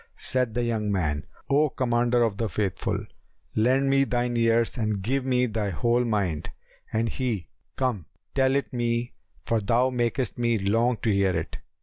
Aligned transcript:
Said 0.17 0.55
the 0.55 0.63
young 0.63 0.91
man, 0.91 1.27
"O 1.47 1.69
Commander 1.69 2.23
of 2.23 2.37
the 2.37 2.49
Faithful, 2.49 3.05
lend 3.53 3.87
me 3.87 4.03
thine 4.03 4.35
ears 4.35 4.75
and 4.75 5.03
give 5.03 5.23
me 5.23 5.45
thy 5.45 5.69
whole 5.69 6.03
mind." 6.05 6.49
And 6.91 7.07
he, 7.07 7.49
"Come; 7.75 8.07
tell 8.33 8.55
it 8.55 8.73
me, 8.73 9.13
for 9.45 9.59
thou 9.61 9.91
makest 9.91 10.39
me 10.39 10.57
long 10.57 10.97
to 11.03 11.11
hear 11.11 11.37
it." 11.37 11.57